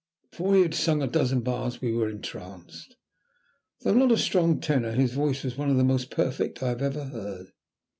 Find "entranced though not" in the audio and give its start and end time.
2.09-4.11